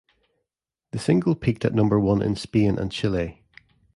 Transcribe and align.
The 0.93 0.97
single 0.97 1.35
peaked 1.35 1.63
at 1.63 1.75
number 1.75 1.99
one 1.99 2.23
in 2.23 2.35
Spain 2.35 2.79
and 2.79 2.91
Chile. 2.91 3.43